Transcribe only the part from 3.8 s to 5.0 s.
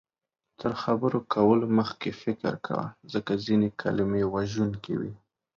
کلمې وژونکې